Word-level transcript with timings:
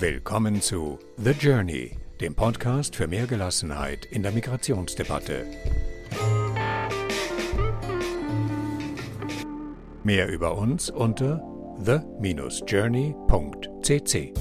Willkommen 0.00 0.60
zu 0.60 0.98
The 1.18 1.30
Journey, 1.30 1.96
dem 2.20 2.34
Podcast 2.34 2.96
für 2.96 3.06
mehr 3.06 3.28
Gelassenheit 3.28 4.06
in 4.06 4.24
der 4.24 4.32
Migrationsdebatte. 4.32 5.46
Mehr 10.02 10.28
über 10.28 10.58
uns 10.58 10.90
unter 10.90 11.40
the-journey.cc. 11.78 14.34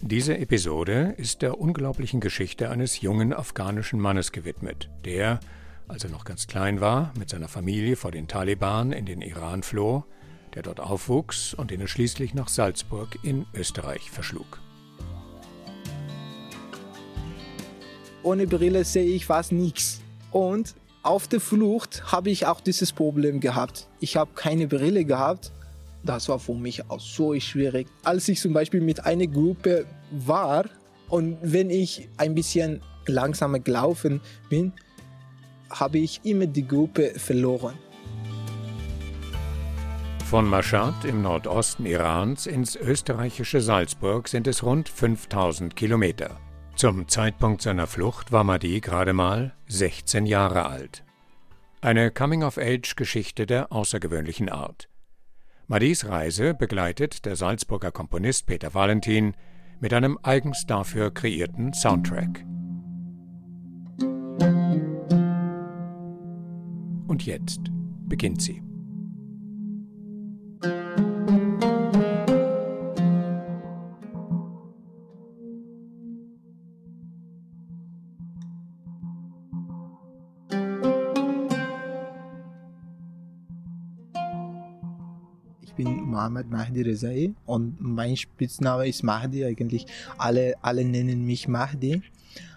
Diese 0.00 0.38
Episode 0.38 1.14
ist 1.16 1.42
der 1.42 1.60
unglaublichen 1.60 2.20
Geschichte 2.20 2.70
eines 2.70 3.00
jungen 3.00 3.32
afghanischen 3.32 3.98
Mannes 3.98 4.30
gewidmet, 4.30 4.90
der, 5.04 5.40
als 5.88 6.04
er 6.04 6.10
noch 6.10 6.24
ganz 6.24 6.46
klein 6.46 6.80
war, 6.80 7.12
mit 7.18 7.30
seiner 7.30 7.48
Familie 7.48 7.96
vor 7.96 8.12
den 8.12 8.28
Taliban 8.28 8.92
in 8.92 9.06
den 9.06 9.22
Iran 9.22 9.64
floh, 9.64 10.04
der 10.54 10.62
dort 10.62 10.80
aufwuchs 10.80 11.54
und 11.54 11.70
den 11.70 11.80
er 11.80 11.88
schließlich 11.88 12.34
nach 12.34 12.48
Salzburg 12.48 13.18
in 13.22 13.46
Österreich 13.54 14.10
verschlug. 14.10 14.60
Ohne 18.22 18.46
Brille 18.46 18.84
sehe 18.84 19.06
ich 19.06 19.26
fast 19.26 19.52
nichts. 19.52 20.00
Und 20.30 20.74
auf 21.02 21.28
der 21.28 21.40
Flucht 21.40 22.12
habe 22.12 22.30
ich 22.30 22.46
auch 22.46 22.60
dieses 22.60 22.92
Problem 22.92 23.40
gehabt. 23.40 23.88
Ich 24.00 24.16
habe 24.16 24.30
keine 24.34 24.66
Brille 24.66 25.04
gehabt. 25.04 25.52
Das 26.04 26.28
war 26.28 26.38
für 26.38 26.54
mich 26.54 26.90
auch 26.90 27.00
so 27.00 27.38
schwierig. 27.40 27.86
Als 28.02 28.28
ich 28.28 28.40
zum 28.40 28.52
Beispiel 28.52 28.80
mit 28.80 29.04
einer 29.06 29.26
Gruppe 29.26 29.86
war 30.10 30.66
und 31.08 31.38
wenn 31.42 31.70
ich 31.70 32.08
ein 32.18 32.34
bisschen 32.34 32.82
langsamer 33.06 33.60
gelaufen 33.60 34.20
bin, 34.48 34.72
habe 35.70 35.98
ich 35.98 36.20
immer 36.24 36.46
die 36.46 36.66
Gruppe 36.66 37.12
verloren. 37.16 37.78
Von 40.28 40.46
Mashhad 40.46 41.06
im 41.06 41.22
Nordosten 41.22 41.86
Irans 41.86 42.46
ins 42.46 42.76
österreichische 42.76 43.62
Salzburg 43.62 44.28
sind 44.28 44.46
es 44.46 44.62
rund 44.62 44.90
5000 44.90 45.74
Kilometer. 45.74 46.38
Zum 46.76 47.08
Zeitpunkt 47.08 47.62
seiner 47.62 47.86
Flucht 47.86 48.30
war 48.30 48.44
Mahdi 48.44 48.82
gerade 48.82 49.14
mal 49.14 49.54
16 49.68 50.26
Jahre 50.26 50.66
alt. 50.66 51.02
Eine 51.80 52.10
Coming-of-Age-Geschichte 52.10 53.46
der 53.46 53.72
außergewöhnlichen 53.72 54.50
Art. 54.50 54.90
Mahdis 55.66 56.06
Reise 56.06 56.52
begleitet 56.52 57.24
der 57.24 57.34
Salzburger 57.34 57.90
Komponist 57.90 58.44
Peter 58.44 58.74
Valentin 58.74 59.32
mit 59.80 59.94
einem 59.94 60.18
eigens 60.22 60.66
dafür 60.66 61.10
kreierten 61.10 61.72
Soundtrack. 61.72 62.44
Und 67.06 67.24
jetzt 67.24 67.60
beginnt 68.06 68.42
sie. 68.42 68.67
Mohammed 86.28 86.50
Mahdi 86.50 86.82
Rezai 86.82 87.34
und 87.46 87.80
mein 87.80 88.14
Spitzname 88.14 88.86
ist 88.86 89.02
Mahdi 89.02 89.46
eigentlich. 89.46 89.86
Alle, 90.18 90.56
alle 90.60 90.84
nennen 90.84 91.24
mich 91.24 91.48
Mahdi. 91.48 92.02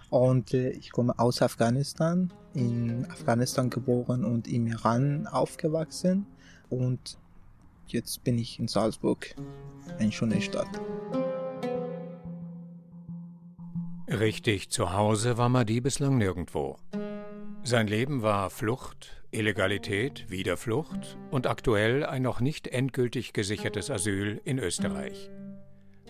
Und 0.09 0.53
äh, 0.53 0.72
ich 0.72 0.91
komme 0.91 1.17
aus 1.17 1.41
Afghanistan, 1.41 2.33
in 2.53 3.09
Afghanistan 3.09 3.69
geboren 3.69 4.25
und 4.25 4.50
im 4.50 4.67
Iran 4.67 5.25
aufgewachsen. 5.25 6.25
Und 6.69 7.17
jetzt 7.88 8.25
bin 8.25 8.38
ich 8.38 8.59
in 8.59 8.67
Salzburg, 8.67 9.33
eine 10.00 10.11
schöne 10.11 10.41
Stadt. 10.41 10.67
Richtig 14.09 14.69
zu 14.69 14.91
Hause 14.91 15.38
war 15.38 15.47
Mahdi 15.47 15.79
bislang 15.79 16.17
nirgendwo. 16.17 16.75
Sein 17.63 17.88
Leben 17.88 18.22
war 18.22 18.50
Flucht, 18.50 19.21
Illegalität, 19.31 20.30
Wiederflucht 20.30 21.18
und 21.30 21.47
aktuell 21.47 22.06
ein 22.06 22.22
noch 22.22 22.42
nicht 22.42 22.68
endgültig 22.68 23.34
gesichertes 23.34 23.90
Asyl 23.90 24.42
in 24.44 24.59
Österreich. 24.59 25.30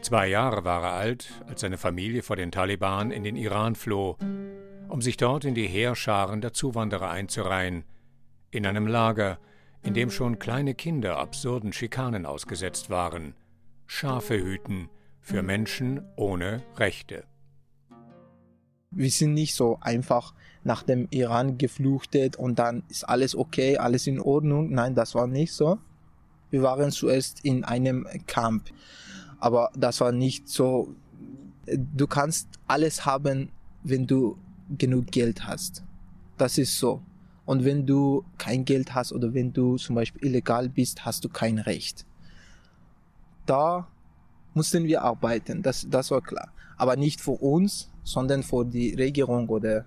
Zwei 0.01 0.27
Jahre 0.27 0.63
war 0.63 0.83
er 0.83 0.93
alt, 0.93 1.29
als 1.47 1.61
seine 1.61 1.77
Familie 1.77 2.23
vor 2.23 2.35
den 2.35 2.51
Taliban 2.51 3.11
in 3.11 3.23
den 3.23 3.35
Iran 3.35 3.75
floh, 3.75 4.17
um 4.89 5.01
sich 5.01 5.17
dort 5.17 5.45
in 5.45 5.53
die 5.53 5.67
Heerscharen 5.67 6.41
der 6.41 6.53
Zuwanderer 6.53 7.11
einzureihen, 7.11 7.83
in 8.49 8.65
einem 8.65 8.87
Lager, 8.87 9.39
in 9.83 9.93
dem 9.93 10.09
schon 10.09 10.39
kleine 10.39 10.73
Kinder 10.73 11.17
absurden 11.17 11.73
Schikanen 11.73 12.25
ausgesetzt 12.25 12.89
waren, 12.89 13.35
Schafe 13.85 14.35
hüten 14.41 14.89
für 15.19 15.43
Menschen 15.43 16.01
ohne 16.15 16.63
Rechte. 16.77 17.23
Wir 18.91 19.09
sind 19.09 19.33
nicht 19.33 19.55
so 19.55 19.77
einfach 19.81 20.33
nach 20.63 20.83
dem 20.83 21.07
Iran 21.11 21.57
geflüchtet 21.57 22.35
und 22.35 22.59
dann 22.59 22.83
ist 22.89 23.07
alles 23.07 23.35
okay, 23.35 23.77
alles 23.77 24.05
in 24.05 24.19
Ordnung. 24.19 24.71
Nein, 24.71 24.95
das 24.95 25.15
war 25.15 25.27
nicht 25.27 25.53
so. 25.53 25.79
Wir 26.49 26.61
waren 26.61 26.91
zuerst 26.91 27.43
in 27.45 27.63
einem 27.63 28.05
Camp, 28.27 28.69
aber 29.39 29.71
das 29.75 30.01
war 30.01 30.11
nicht 30.11 30.49
so. 30.49 30.93
Du 31.65 32.05
kannst 32.05 32.49
alles 32.67 33.05
haben, 33.05 33.49
wenn 33.83 34.05
du 34.05 34.37
genug 34.77 35.07
Geld 35.07 35.47
hast. 35.47 35.83
Das 36.37 36.57
ist 36.57 36.77
so. 36.77 37.01
Und 37.45 37.65
wenn 37.65 37.85
du 37.85 38.23
kein 38.37 38.65
Geld 38.65 38.93
hast 38.93 39.13
oder 39.13 39.33
wenn 39.33 39.53
du 39.53 39.77
zum 39.77 39.95
Beispiel 39.95 40.25
illegal 40.25 40.69
bist, 40.69 41.05
hast 41.05 41.23
du 41.23 41.29
kein 41.29 41.59
Recht. 41.59 42.05
Da 43.45 43.87
mussten 44.53 44.83
wir 44.85 45.01
arbeiten, 45.01 45.61
das, 45.61 45.87
das 45.89 46.11
war 46.11 46.21
klar. 46.21 46.51
Aber 46.77 46.95
nicht 46.95 47.21
für 47.21 47.31
uns, 47.31 47.90
sondern 48.03 48.43
für 48.43 48.65
die 48.65 48.93
Regierung 48.93 49.47
oder 49.49 49.85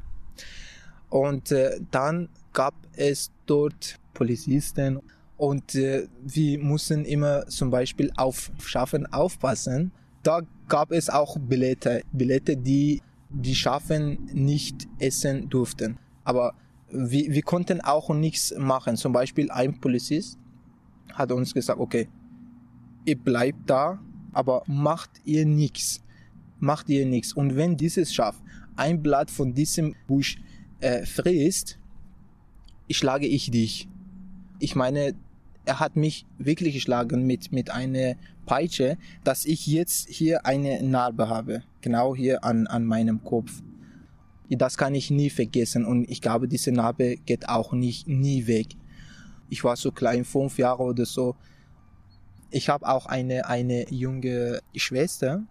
und 1.15 1.53
äh, 1.53 1.81
dann 1.93 2.29
gab 2.53 2.75
es 2.97 3.31
dort 3.47 4.01
Polizisten 4.15 5.01
und 5.37 5.75
äh, 5.75 6.09
wir 6.23 6.59
mussten 6.59 7.05
immer 7.05 7.47
zum 7.47 7.71
Beispiel 7.71 8.11
auf 8.17 8.51
Schafen 8.59 9.07
aufpassen. 9.13 9.93
Da 10.23 10.41
gab 10.69 10.91
es 10.91 11.11
auch 11.11 11.39
Billette, 11.39 12.03
Billette, 12.13 12.57
die 12.57 13.03
die 13.31 13.55
Schafen 13.55 14.25
nicht 14.33 14.89
essen 14.99 15.49
durften. 15.49 15.99
Aber 16.25 16.55
wir, 16.89 17.33
wir 17.33 17.43
konnten 17.43 17.81
auch 17.81 18.11
nichts 18.11 18.55
machen. 18.57 18.97
Zum 18.97 19.13
Beispiel 19.13 19.51
ein 19.51 19.81
Polizist 19.81 20.39
hat 21.13 21.33
uns 21.33 21.55
gesagt, 21.55 21.81
okay, 21.81 22.09
ihr 23.05 23.19
bleibt 23.19 23.69
da, 23.71 24.01
aber 24.33 24.63
macht 24.67 25.11
ihr 25.25 25.47
nichts 25.47 26.04
macht 26.65 26.89
ihr 26.89 27.07
nichts. 27.07 27.33
Und 27.33 27.57
wenn 27.57 27.77
dieses 27.77 28.13
Schaf 28.13 28.41
ein 28.77 29.03
Blatt 29.03 29.31
von 29.31 29.55
diesem 29.55 29.95
Busch 30.07 30.39
äh, 30.81 31.07
frisst, 31.07 31.79
schlage 32.91 33.27
ich 33.27 33.51
dich. 33.51 33.89
Ich 34.59 34.75
meine, 34.75 35.15
er 35.65 35.81
hat 35.81 35.97
mich 35.97 36.27
wirklich 36.39 36.75
geschlagen 36.75 37.27
mit, 37.27 37.53
mit 37.53 37.71
einer 37.71 38.15
Peitsche, 38.47 38.99
dass 39.23 39.47
ich 39.47 39.67
jetzt 39.67 40.09
hier 40.09 40.45
eine 40.45 40.83
Narbe 40.83 41.29
habe. 41.29 41.63
Genau 41.81 42.15
hier 42.15 42.45
an, 42.45 42.67
an 42.67 42.85
meinem 42.85 43.23
Kopf. 43.25 43.63
Das 44.51 44.77
kann 44.77 44.95
ich 44.95 45.11
nie 45.11 45.31
vergessen 45.31 45.85
und 45.85 46.09
ich 46.09 46.21
glaube, 46.21 46.49
diese 46.49 46.71
Narbe 46.71 47.17
geht 47.17 47.49
auch 47.49 47.73
nicht, 47.73 48.07
nie 48.07 48.47
weg. 48.47 48.69
Ich 49.49 49.65
war 49.65 49.77
so 49.77 49.91
klein, 49.91 50.25
fünf 50.25 50.59
Jahre 50.59 50.83
oder 50.83 51.07
so. 51.07 51.35
Ich 52.51 52.69
habe 52.69 52.87
auch 52.87 53.07
eine, 53.07 53.47
eine 53.47 53.91
junge 53.91 54.61
Schwester 54.77 55.45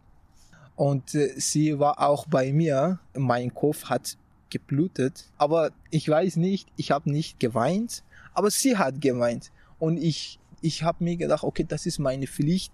und 0.75 1.13
äh, 1.13 1.33
sie 1.37 1.79
war 1.79 1.99
auch 2.01 2.25
bei 2.27 2.51
mir. 2.51 2.99
Mein 3.13 3.53
Kopf 3.53 3.85
hat 3.85 4.17
geblutet. 4.49 5.31
Aber 5.37 5.71
ich 5.89 6.07
weiß 6.07 6.37
nicht, 6.37 6.69
ich 6.77 6.91
habe 6.91 7.11
nicht 7.11 7.39
geweint. 7.39 8.03
Aber 8.33 8.49
sie 8.49 8.77
hat 8.77 9.01
geweint. 9.01 9.51
Und 9.79 9.97
ich, 9.97 10.39
ich 10.61 10.83
habe 10.83 11.03
mir 11.03 11.17
gedacht, 11.17 11.43
okay, 11.43 11.65
das 11.67 11.85
ist 11.85 11.99
meine 11.99 12.27
Pflicht, 12.27 12.73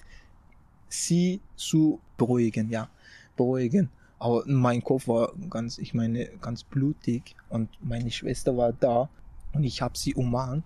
sie 0.87 1.41
zu 1.55 1.99
beruhigen, 2.17 2.69
ja, 2.69 2.89
beruhigen. 3.35 3.89
Aber 4.17 4.43
mein 4.45 4.83
Kopf 4.83 5.07
war 5.07 5.31
ganz, 5.49 5.77
ich 5.77 5.93
meine, 5.93 6.25
ganz 6.41 6.63
blutig 6.63 7.35
und 7.47 7.69
meine 7.81 8.11
Schwester 8.11 8.55
war 8.57 8.73
da 8.73 9.09
und 9.53 9.63
ich 9.63 9.81
habe 9.81 9.97
sie 9.97 10.13
umarmt. 10.13 10.65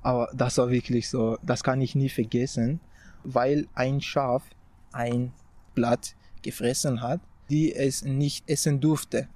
Aber 0.00 0.30
das 0.34 0.56
war 0.58 0.70
wirklich 0.70 1.08
so, 1.08 1.38
das 1.42 1.62
kann 1.62 1.82
ich 1.82 1.94
nie 1.94 2.08
vergessen, 2.08 2.80
weil 3.24 3.66
ein 3.74 4.00
Schaf 4.00 4.44
ein 4.92 5.32
Blatt 5.74 6.14
gefressen 6.42 7.02
hat, 7.02 7.20
die 7.50 7.74
es 7.74 8.02
nicht 8.02 8.48
essen 8.48 8.80
durfte. 8.80 9.28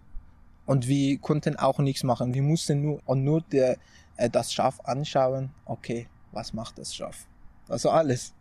Und 0.67 0.87
wir 0.87 1.19
konnten 1.19 1.57
auch 1.57 1.79
nichts 1.79 2.05
machen. 2.05 2.35
Wir 2.35 2.43
mussten 2.43 2.83
nur, 2.83 3.17
nur 3.17 3.41
der, 3.41 3.79
äh, 4.17 4.31
das 4.31 4.53
Schaf 4.53 4.81
anschauen. 4.85 5.51
Okay, 5.65 6.09
was 6.31 6.53
macht 6.53 6.79
das 6.79 6.95
Schaf? 6.95 7.27
Also 7.69 7.91
alles. 7.91 8.35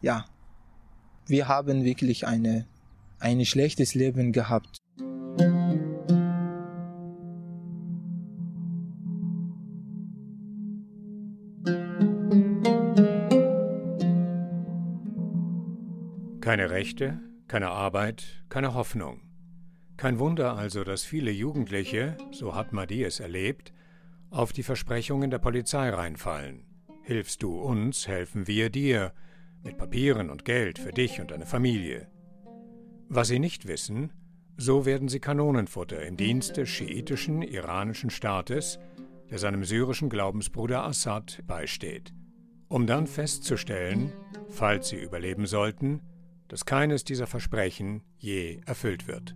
Ja. 0.00 0.26
Wir 1.26 1.48
haben 1.48 1.84
wirklich 1.84 2.26
eine, 2.26 2.66
ein 3.18 3.44
schlechtes 3.46 3.94
Leben 3.94 4.32
gehabt. 4.32 4.76
Keine 16.40 16.68
Rechte, 16.68 17.18
keine 17.48 17.70
Arbeit, 17.70 18.44
keine 18.48 18.74
Hoffnung. 18.74 19.20
Kein 19.96 20.18
Wunder 20.18 20.56
also, 20.56 20.82
dass 20.82 21.04
viele 21.04 21.30
Jugendliche, 21.30 22.16
so 22.32 22.54
hat 22.54 22.72
Madi 22.72 23.04
es 23.04 23.20
erlebt, 23.20 23.72
auf 24.30 24.52
die 24.52 24.62
Versprechungen 24.62 25.30
der 25.30 25.38
Polizei 25.38 25.90
reinfallen. 25.90 26.66
Hilfst 27.02 27.42
du 27.42 27.60
uns, 27.60 28.08
helfen 28.08 28.46
wir 28.46 28.70
dir, 28.70 29.12
mit 29.62 29.78
Papieren 29.78 30.30
und 30.30 30.44
Geld 30.44 30.78
für 30.78 30.90
dich 30.90 31.20
und 31.20 31.30
deine 31.30 31.46
Familie. 31.46 32.08
Was 33.08 33.28
sie 33.28 33.38
nicht 33.38 33.66
wissen, 33.66 34.12
so 34.56 34.86
werden 34.86 35.08
sie 35.08 35.20
Kanonenfutter 35.20 36.02
im 36.02 36.16
Dienst 36.16 36.56
des 36.56 36.68
schiitischen 36.68 37.42
iranischen 37.42 38.10
Staates, 38.10 38.78
der 39.30 39.38
seinem 39.38 39.64
syrischen 39.64 40.08
Glaubensbruder 40.08 40.84
Assad 40.84 41.42
beisteht, 41.46 42.12
um 42.68 42.86
dann 42.86 43.06
festzustellen, 43.06 44.12
falls 44.48 44.88
sie 44.88 44.96
überleben 44.96 45.46
sollten, 45.46 46.00
dass 46.54 46.64
keines 46.64 47.02
dieser 47.02 47.26
Versprechen 47.26 48.02
je 48.16 48.60
erfüllt 48.64 49.08
wird. 49.08 49.34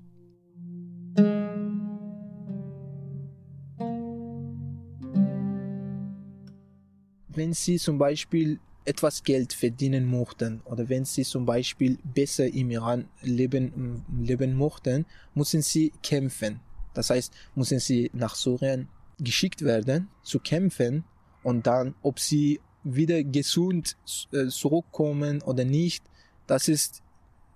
Wenn 7.27 7.53
Sie 7.55 7.79
zum 7.79 7.99
Beispiel 7.99 8.61
etwas 8.85 9.25
Geld 9.25 9.53
verdienen 9.53 10.07
mochten 10.07 10.61
oder 10.65 10.89
wenn 10.89 11.05
Sie 11.05 11.25
zum 11.25 11.45
Beispiel 11.45 11.99
besser 12.05 12.47
im 12.47 12.71
Iran 12.71 13.09
leben, 13.23 14.05
leben 14.17 14.55
mochten, 14.55 15.05
müssen 15.35 15.63
Sie 15.63 15.93
kämpfen. 16.05 16.61
Das 16.95 17.11
heißt, 17.11 17.35
müssen 17.57 17.81
Sie 17.81 18.13
nach 18.15 18.37
Syrien 18.37 18.87
geschickt 19.19 19.63
werden, 19.63 20.07
zu 20.23 20.39
kämpfen 20.39 21.03
und 21.43 21.67
dann, 21.67 21.97
ob 22.01 22.21
Sie 22.21 22.61
wieder 22.85 23.25
gesund 23.25 23.97
äh, 24.31 24.47
zurückkommen 24.47 25.43
oder 25.43 25.65
nicht, 25.65 26.05
das 26.47 26.69
ist, 26.69 27.03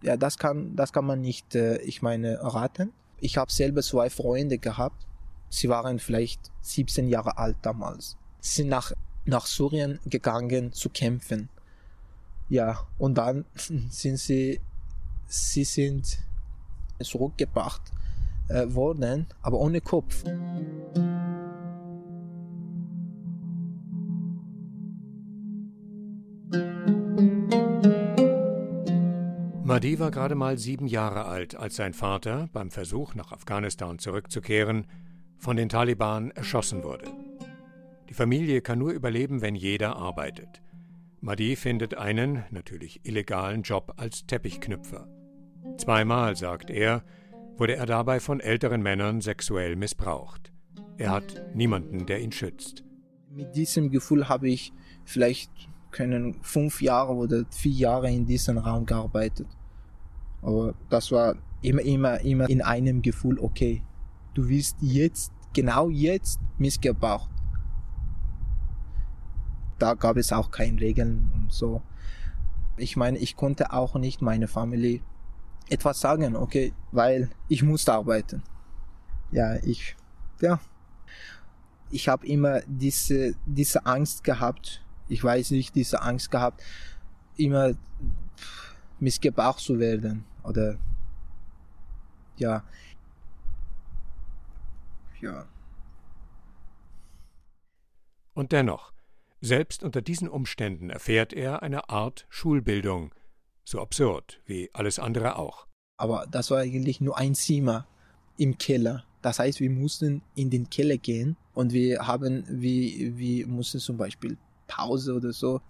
ja, 0.03 0.17
das 0.17 0.39
kann, 0.39 0.75
das 0.77 0.93
kann 0.93 1.05
man 1.05 1.21
nicht, 1.21 1.55
äh, 1.55 1.79
ich 1.79 2.03
meine, 2.03 2.39
raten. 2.43 2.93
Ich 3.21 3.37
habe 3.37 3.53
selber 3.53 3.83
zwei 3.83 4.11
Freunde 4.11 4.59
gehabt. 4.59 5.07
Sie 5.49 5.69
waren 5.69 5.99
vielleicht 5.99 6.51
17 6.63 7.09
Jahre 7.09 7.39
alt 7.39 7.57
damals. 7.63 8.17
Sie 8.41 8.63
sind 8.63 8.69
nach, 8.69 8.93
nach 9.25 9.47
Syrien 9.47 10.01
gegangen 10.07 10.73
zu 10.73 10.89
kämpfen. 10.91 11.49
Ja, 12.49 12.87
und 12.99 13.17
dann 13.17 13.45
sind 13.91 14.19
sie, 14.19 14.61
sie 15.27 15.65
sind 15.65 16.19
zurückgebracht 17.01 17.83
äh, 18.49 18.73
worden, 18.75 19.27
aber 19.43 19.59
ohne 19.59 19.81
Kopf. 19.81 20.25
Mahdi 29.73 29.99
war 29.99 30.11
gerade 30.11 30.35
mal 30.35 30.59
sieben 30.59 30.87
Jahre 30.87 31.25
alt, 31.25 31.57
als 31.57 31.77
sein 31.77 31.95
Vater 31.95 32.51
beim 32.53 32.71
Versuch, 32.71 33.15
nach 33.15 33.33
Afghanistan 33.33 33.99
zurückzukehren, 33.99 34.87
von 35.39 35.57
den 35.57 35.71
Taliban 35.71 36.31
erschossen 36.33 36.85
wurde. 36.85 37.07
Die 38.11 38.13
Familie 38.13 38.61
kann 38.61 38.79
nur 38.79 38.91
überleben, 38.91 39.41
wenn 39.41 39.55
jeder 39.55 39.97
arbeitet. 39.97 40.61
Mahdi 41.23 41.57
findet 41.57 41.97
einen, 41.97 42.45
natürlich 42.51 43.01
illegalen 43.05 43.63
Job 43.63 43.95
als 43.97 44.27
Teppichknüpfer. 44.27 45.09
Zweimal, 45.79 46.37
sagt 46.37 46.69
er, 46.69 47.03
wurde 47.57 47.75
er 47.75 47.87
dabei 47.87 48.21
von 48.21 48.41
älteren 48.41 48.83
Männern 48.83 49.23
sexuell 49.23 49.75
missbraucht. 49.77 50.53
Er 50.99 51.13
hat 51.13 51.47
niemanden, 51.55 52.05
der 52.05 52.21
ihn 52.21 52.33
schützt. 52.33 52.85
Mit 53.31 53.57
diesem 53.57 53.91
Gefühl 53.91 54.29
habe 54.29 54.51
ich 54.51 54.75
vielleicht 55.07 55.51
können 55.91 56.37
fünf 56.43 56.83
Jahre 56.83 57.15
oder 57.15 57.45
vier 57.51 57.73
Jahre 57.73 58.11
in 58.11 58.27
diesem 58.27 58.59
Raum 58.59 58.85
gearbeitet. 58.85 59.47
Aber 60.43 60.75
das 60.91 61.13
war 61.13 61.37
immer, 61.63 61.83
immer, 61.83 62.21
immer 62.21 62.51
in 62.51 62.61
einem 62.61 63.01
Gefühl, 63.01 63.39
okay, 63.39 63.83
du 64.35 64.49
wirst 64.49 64.77
jetzt, 64.81 65.33
genau 65.53 65.89
jetzt 65.89 66.41
missgebraucht. 66.59 67.31
Da 69.79 69.95
gab 69.95 70.17
es 70.17 70.33
auch 70.33 70.51
keine 70.51 70.81
Regeln 70.81 71.31
und 71.35 71.53
so. 71.53 71.83
Ich 72.77 72.97
meine, 72.97 73.19
ich 73.19 73.37
konnte 73.37 73.73
auch 73.73 73.95
nicht 73.95 74.23
meine 74.23 74.49
Familie 74.49 75.01
etwas 75.69 76.01
sagen, 76.01 76.37
okay, 76.37 76.73
weil 76.91 77.31
ich 77.49 77.63
musste 77.63 77.93
arbeiten. 77.93 78.43
Ja, 79.31 79.57
ich, 79.63 79.97
ja, 80.41 80.61
ich 81.91 82.09
habe 82.09 82.27
immer 82.27 82.61
diese, 82.67 83.35
diese 83.47 83.87
Angst 83.87 84.25
gehabt. 84.25 84.85
Ich 85.09 85.23
weiß 85.23 85.53
nicht, 85.53 85.75
diese 85.75 86.03
Angst 86.03 86.31
gehabt, 86.31 86.63
immer 87.37 87.73
missgebraucht 88.99 89.61
zu 89.61 89.79
werden 89.79 90.25
oder 90.45 90.79
ja 92.37 92.65
ja 95.21 95.47
und 98.35 98.53
dennoch 98.53 98.93
selbst 99.41 99.83
unter 99.83 100.03
diesen 100.03 100.29
Umständen 100.29 100.89
erfährt 100.89 101.33
er 101.33 101.63
eine 101.63 101.89
Art 101.89 102.27
Schulbildung, 102.29 103.13
so 103.65 103.81
absurd 103.81 104.41
wie 104.47 104.71
alles 104.73 105.01
andere 105.01 105.37
auch. 105.37 105.67
Aber 105.97 106.27
das 106.31 106.51
war 106.53 106.59
eigentlich 106.59 107.01
nur 107.01 107.19
ein 107.19 107.35
Zimmer 107.35 107.87
im 108.39 108.57
Keller. 108.57 109.05
Das 109.21 109.41
heißt, 109.41 109.61
wir 109.61 109.71
mussten 109.71 110.23
in 110.35 110.51
den 110.51 110.71
Keller 110.71 110.97
gehen 110.97 111.37
und 111.55 111.73
wir 111.73 112.07
haben, 112.07 112.45
wir, 112.49 113.17
wir 113.17 113.47
mussten 113.49 113.81
zum 113.81 113.97
Beispiel 113.97 114.39
Pause 114.69 115.15
oder 115.15 115.33
so 115.33 115.61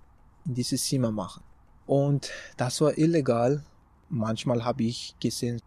in 0.45 0.55
dieses 0.55 0.85
Zimmer 0.85 1.11
machen. 1.11 1.43
Und 1.87 2.31
das 2.57 2.81
war 2.81 2.97
illegal. 2.97 3.65
Manchmal 4.13 4.63
habe 4.63 4.85
ich 4.85 5.15
gesehen, 5.19 5.59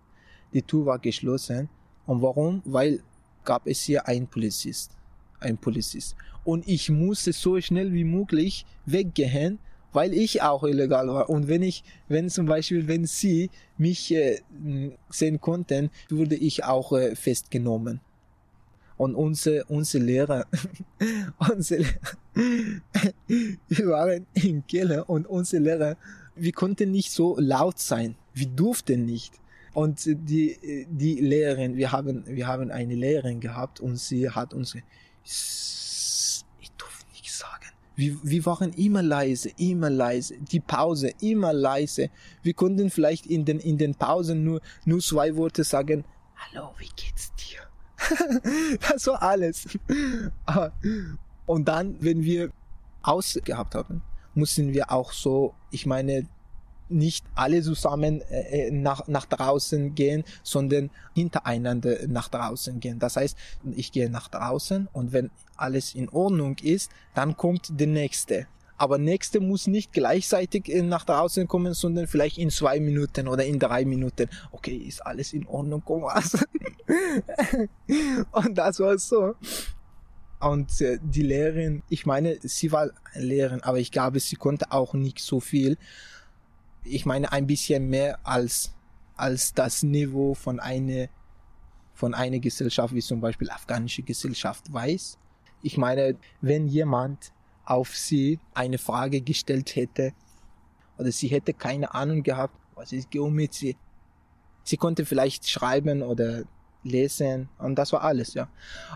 die 0.53 0.61
Tür 0.61 0.85
war 0.85 0.99
geschlossen. 0.99 1.67
Und 2.05 2.21
warum? 2.21 2.61
Weil 2.63 3.01
gab 3.43 3.65
es 3.65 3.81
hier 3.81 4.07
einen 4.07 4.27
Polizist. 4.27 4.91
Ein 5.39 5.57
Polizist. 5.57 6.15
Und 6.43 6.67
ich 6.67 6.91
musste 6.91 7.33
so 7.33 7.59
schnell 7.59 7.91
wie 7.91 8.03
möglich 8.03 8.67
weggehen, 8.85 9.57
weil 9.93 10.13
ich 10.13 10.43
auch 10.43 10.63
illegal 10.63 11.07
war. 11.07 11.27
Und 11.27 11.47
wenn 11.47 11.63
ich, 11.63 11.83
wenn 12.07 12.29
zum 12.29 12.45
Beispiel, 12.45 12.87
wenn 12.87 13.07
sie 13.07 13.49
mich 13.79 14.13
äh, 14.13 14.41
sehen 15.09 15.41
konnten, 15.41 15.89
wurde 16.09 16.35
ich 16.35 16.63
auch 16.63 16.91
äh, 16.91 17.15
festgenommen. 17.15 17.99
Und 18.95 19.15
unsere, 19.15 19.65
unsere 19.65 20.03
Lehrer, 20.03 20.45
unsere 21.51 21.83
wir 23.25 23.87
waren 23.87 24.27
im 24.35 24.67
Keller 24.67 25.09
und 25.09 25.25
unsere 25.25 25.63
Lehrer, 25.63 25.97
wir 26.35 26.51
konnten 26.51 26.91
nicht 26.91 27.11
so 27.11 27.35
laut 27.39 27.79
sein. 27.79 28.15
Wir 28.35 28.47
durften 28.47 29.05
nicht. 29.05 29.33
Und 29.73 30.05
die, 30.05 30.85
die 30.89 31.15
Lehrerin, 31.15 31.75
wir 31.75 31.91
haben, 31.91 32.23
wir 32.27 32.47
haben 32.47 32.69
eine 32.69 32.95
Lehrerin 32.95 33.39
gehabt 33.39 33.79
und 33.79 33.97
sie 33.97 34.29
hat 34.29 34.53
uns, 34.53 34.75
ich 34.75 36.71
durfte 36.77 37.05
nicht 37.11 37.33
sagen. 37.33 37.65
Wir, 37.95 38.17
wir 38.23 38.45
waren 38.45 38.73
immer 38.73 39.01
leise, 39.01 39.49
immer 39.57 39.89
leise. 39.89 40.35
Die 40.51 40.59
Pause, 40.59 41.11
immer 41.21 41.53
leise. 41.53 42.09
Wir 42.43 42.53
konnten 42.53 42.89
vielleicht 42.89 43.25
in 43.25 43.45
den, 43.45 43.59
in 43.59 43.77
den 43.77 43.95
Pausen 43.95 44.43
nur, 44.43 44.61
nur 44.85 44.99
zwei 44.99 45.35
Worte 45.35 45.63
sagen. 45.63 46.05
Hallo, 46.35 46.71
wie 46.77 46.89
geht's 46.95 47.33
dir? 47.35 47.59
das 48.89 49.07
war 49.07 49.21
alles. 49.21 49.65
Und 51.45 51.67
dann, 51.67 51.97
wenn 52.01 52.23
wir 52.23 52.51
ausgehabt 53.01 53.75
haben, 53.75 54.01
mussten 54.33 54.73
wir 54.73 54.91
auch 54.91 55.11
so, 55.11 55.53
ich 55.71 55.85
meine, 55.85 56.27
nicht 56.89 57.25
alle 57.35 57.61
zusammen 57.61 58.21
äh, 58.21 58.71
nach, 58.71 59.07
nach 59.07 59.25
draußen 59.25 59.95
gehen, 59.95 60.23
sondern 60.43 60.91
hintereinander 61.13 62.07
nach 62.07 62.29
draußen 62.29 62.79
gehen. 62.79 62.99
Das 62.99 63.15
heißt, 63.15 63.37
ich 63.75 63.91
gehe 63.91 64.09
nach 64.09 64.27
draußen 64.27 64.87
und 64.93 65.13
wenn 65.13 65.31
alles 65.55 65.95
in 65.95 66.09
Ordnung 66.09 66.57
ist, 66.61 66.91
dann 67.13 67.37
kommt 67.37 67.79
der 67.79 67.87
nächste. 67.87 68.47
Aber 68.77 68.97
nächste 68.97 69.39
muss 69.39 69.67
nicht 69.67 69.93
gleichzeitig 69.93 70.67
nach 70.83 71.05
draußen 71.05 71.47
kommen, 71.47 71.73
sondern 71.73 72.07
vielleicht 72.07 72.37
in 72.37 72.49
zwei 72.49 72.79
Minuten 72.79 73.27
oder 73.27 73.45
in 73.45 73.57
drei 73.57 73.85
Minuten. 73.85 74.27
Okay, 74.51 74.75
ist 74.75 75.05
alles 75.05 75.31
in 75.31 75.47
Ordnung, 75.47 75.81
komm 75.85 76.03
was. 76.03 76.45
und 78.33 78.57
das 78.57 78.79
war 78.79 78.97
so. 78.97 79.35
Und 80.41 80.81
äh, 80.81 80.99
die 81.01 81.23
Lehrerin, 81.23 81.83
ich 81.87 82.05
meine, 82.05 82.37
sie 82.41 82.71
war 82.71 82.89
Lehrerin, 83.13 83.63
aber 83.63 83.79
ich 83.79 83.91
glaube, 83.91 84.19
sie 84.19 84.35
konnte 84.35 84.71
auch 84.71 84.93
nicht 84.93 85.19
so 85.19 85.39
viel. 85.39 85.77
Ich 86.85 87.05
meine, 87.05 87.31
ein 87.31 87.47
bisschen 87.47 87.89
mehr 87.89 88.19
als, 88.23 88.73
als 89.15 89.53
das 89.53 89.83
Niveau 89.83 90.33
von 90.33 90.59
einer, 90.59 91.07
von 91.93 92.13
einer 92.13 92.39
Gesellschaft, 92.39 92.93
wie 92.93 93.01
zum 93.01 93.21
Beispiel 93.21 93.49
afghanische 93.49 94.03
Gesellschaft 94.03 94.71
weiß. 94.71 95.17
Ich 95.63 95.77
meine, 95.77 96.15
wenn 96.41 96.67
jemand 96.67 97.31
auf 97.65 97.95
sie 97.95 98.39
eine 98.53 98.77
Frage 98.77 99.21
gestellt 99.21 99.75
hätte 99.75 100.13
oder 100.97 101.11
sie 101.11 101.27
hätte 101.27 101.53
keine 101.53 101.93
Ahnung 101.93 102.23
gehabt, 102.23 102.55
was 102.75 102.91
ist 102.91 103.09
Geometrie. 103.09 103.75
Sie 104.63 104.77
konnte 104.77 105.05
vielleicht 105.05 105.49
schreiben 105.49 106.03
oder 106.03 106.43
lesen 106.83 107.49
und 107.57 107.75
das 107.75 107.91
war 107.93 108.03
alles, 108.03 108.33
ja. 108.35 108.47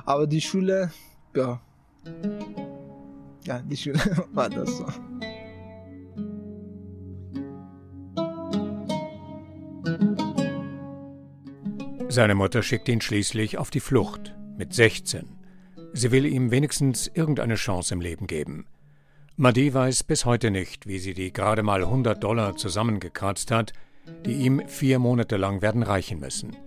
Aber 0.05 0.27
die 0.27 0.41
Schule, 0.41 0.91
ja, 1.35 1.59
ja, 3.45 3.59
die 3.59 3.77
Schule 3.77 4.27
war 4.33 4.49
das 4.49 4.77
so. 4.77 4.85
Seine 12.19 12.35
Mutter 12.35 12.63
schickt 12.63 12.89
ihn 12.89 12.99
schließlich 12.99 13.57
auf 13.57 13.69
die 13.69 13.79
Flucht 13.79 14.35
mit 14.57 14.73
16. 14.73 15.25
Sie 15.93 16.11
will 16.11 16.25
ihm 16.25 16.51
wenigstens 16.51 17.07
irgendeine 17.07 17.55
Chance 17.55 17.93
im 17.93 18.01
Leben 18.01 18.27
geben. 18.27 18.65
Madi 19.37 19.73
weiß 19.73 20.03
bis 20.03 20.25
heute 20.25 20.51
nicht, 20.51 20.85
wie 20.85 20.99
sie 20.99 21.13
die 21.13 21.31
gerade 21.31 21.63
mal 21.63 21.81
100 21.81 22.21
Dollar 22.21 22.57
zusammengekratzt 22.57 23.51
hat, 23.51 23.71
die 24.25 24.33
ihm 24.33 24.67
vier 24.67 24.99
Monate 24.99 25.37
lang 25.37 25.61
werden 25.61 25.81
reichen 25.81 26.19
müssen. 26.19 26.57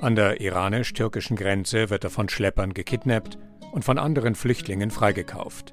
An 0.00 0.16
der 0.16 0.40
iranisch-türkischen 0.40 1.36
Grenze 1.36 1.88
wird 1.88 2.02
er 2.02 2.10
von 2.10 2.28
Schleppern 2.28 2.74
gekidnappt 2.74 3.38
und 3.70 3.84
von 3.84 3.96
anderen 3.96 4.34
Flüchtlingen 4.34 4.90
freigekauft. 4.90 5.72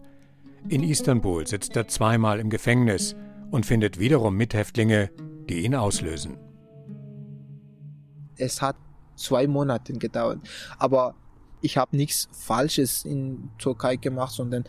In 0.70 0.84
Istanbul 0.84 1.48
sitzt 1.48 1.76
er 1.76 1.88
zweimal 1.88 2.40
im 2.40 2.52
Gefängnis 2.52 3.16
und 3.50 3.66
findet 3.66 3.98
wiederum 4.00 4.38
Mithäftlinge, 4.38 5.10
die 5.50 5.66
ihn 5.66 5.74
auslösen. 5.74 6.38
Es 8.40 8.62
hat 8.62 8.76
zwei 9.18 9.48
Monate 9.48 9.94
gedauert, 9.94 10.40
aber 10.78 11.16
ich 11.62 11.78
habe 11.78 11.98
nichts 11.98 12.30
Falsches 12.32 13.04
in 13.04 13.50
Türkei 13.58 13.96
gemacht, 13.96 14.34
sondern 14.34 14.64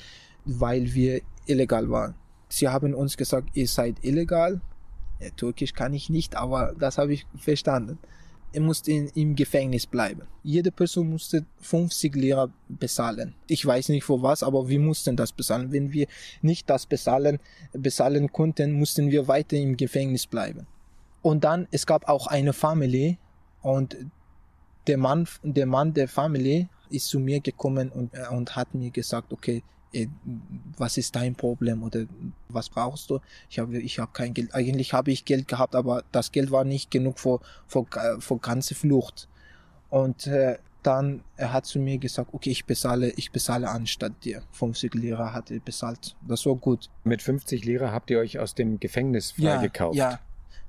weil 0.45 0.93
wir 0.95 1.21
illegal 1.47 1.89
waren. 1.91 2.15
Sie 2.49 2.69
haben 2.69 2.95
uns 2.95 3.17
gesagt, 3.17 3.51
ihr 3.55 3.69
seid 3.69 4.03
illegal. 4.03 4.61
Ja, 5.21 5.29
Türkisch 5.31 5.75
kann 5.75 5.93
ich 5.93 6.09
nicht, 6.09 6.35
aber 6.35 6.75
das 6.79 6.97
habe 6.97 7.13
ich 7.13 7.27
verstanden 7.37 7.99
er 8.53 8.61
musste 8.61 8.93
in, 8.93 9.09
im 9.15 9.35
Gefängnis 9.35 9.87
bleiben. 9.87 10.23
Jede 10.43 10.73
Person 10.73 11.11
musste 11.11 11.45
50 11.61 12.15
Lira 12.17 12.51
bezahlen. 12.69 13.35
Ich 13.47 13.65
weiß 13.65 13.91
nicht 13.91 14.05
für 14.05 14.23
was, 14.23 14.43
aber 14.43 14.69
wir 14.69 14.81
mussten 14.81 15.17
das 15.17 15.33
bezahlen. 15.33 15.71
Wenn 15.73 15.93
wir 15.93 16.07
nicht 16.41 16.69
das 16.71 16.87
bezahlen, 16.87 17.39
bezahlen 17.73 18.33
konnten, 18.33 18.73
mussten 18.73 19.11
wir 19.11 19.29
weiter 19.29 19.57
im 19.57 19.77
Gefängnis 19.77 20.27
bleiben. 20.27 20.67
Und 21.21 21.45
dann, 21.45 21.69
es 21.71 21.87
gab 21.87 22.09
auch 22.09 22.27
eine 22.27 22.53
Familie 22.53 23.19
und 23.61 23.97
der 24.89 24.99
Mann, 24.99 25.29
der 25.43 25.67
Mann 25.67 25.95
der 25.95 26.09
Familie 26.09 26.69
ist 26.91 27.09
zu 27.09 27.21
mir 27.21 27.41
gekommen 27.41 27.91
und, 27.91 28.13
und 28.31 28.57
hat 28.57 28.75
mir 28.75 28.91
gesagt, 28.91 29.33
okay, 29.33 29.63
äh, 29.93 30.07
was 30.77 30.97
ist 30.97 31.15
dein 31.15 31.35
Problem 31.35 31.83
oder 31.83 32.05
was 32.49 32.69
brauchst 32.69 33.11
du? 33.11 33.21
Ich 33.49 33.59
habe 33.59 33.79
ich 33.79 33.99
hab 33.99 34.15
kein 34.15 34.35
Geld. 34.35 34.55
Eigentlich 34.55 34.93
habe 34.93 35.11
ich 35.11 35.25
Geld 35.25 35.49
gehabt, 35.49 35.75
aber 35.75 36.03
das 36.13 36.33
Geld 36.33 36.51
war 36.51 36.65
nicht 36.65 36.91
genug 36.91 37.19
für, 37.19 37.41
für, 37.67 37.87
für 38.19 38.39
ganze 38.39 38.75
Flucht. 38.75 39.29
Und 39.91 40.27
äh, 40.27 40.59
dann 40.83 41.23
er 41.37 41.53
hat 41.53 41.67
zu 41.67 41.79
mir 41.79 41.99
gesagt, 41.99 42.33
okay, 42.33 42.51
ich 42.51 42.65
bezahle, 42.65 43.11
ich 43.11 43.33
bezahle 43.33 43.69
anstatt 43.69 44.25
dir. 44.25 44.43
50 44.53 44.95
Lira 44.95 45.33
hat 45.33 45.51
er 45.51 45.61
bezahlt. 45.61 46.17
Das 46.27 46.47
war 46.47 46.55
gut. 46.55 46.89
Mit 47.05 47.23
50 47.23 47.65
Lira 47.65 47.91
habt 47.93 48.11
ihr 48.11 48.19
euch 48.19 48.39
aus 48.39 48.55
dem 48.55 48.79
Gefängnis 48.81 49.33
freigekauft? 49.33 49.97
Ja, 49.97 50.11
ja, 50.13 50.21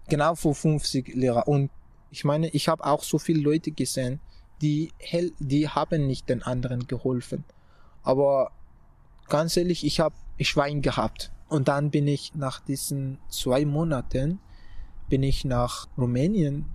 genau 0.07 0.35
für 0.35 0.53
50 0.53 1.15
Lira. 1.15 1.41
Und 1.41 1.69
ich 2.11 2.23
meine, 2.23 2.49
ich 2.49 2.67
habe 2.67 2.85
auch 2.85 3.03
so 3.03 3.19
viele 3.19 3.41
Leute 3.41 3.71
gesehen, 3.71 4.19
die, 4.61 4.91
die 5.39 5.69
haben 5.69 6.07
nicht 6.07 6.29
den 6.29 6.43
anderen 6.43 6.87
geholfen. 6.87 7.43
Aber 8.03 8.51
ganz 9.27 9.55
ehrlich, 9.57 9.85
ich 9.85 9.99
habe 9.99 10.15
Schwein 10.41 10.81
gehabt. 10.81 11.31
Und 11.47 11.67
dann 11.67 11.91
bin 11.91 12.07
ich 12.07 12.35
nach 12.35 12.59
diesen 12.59 13.17
zwei 13.29 13.65
Monaten 13.65 14.39
bin 15.09 15.23
ich 15.23 15.43
nach 15.43 15.87
Rumänien 15.97 16.65